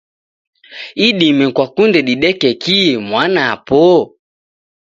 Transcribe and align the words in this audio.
Idime 1.07 1.45
kwakunde 1.55 1.99
dideke 2.07 2.49
kii 2.61 2.91
mwanapo? 3.07 3.83